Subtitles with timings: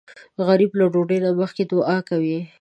[0.47, 2.39] غریب له ډوډۍ نه مخکې دعا کوي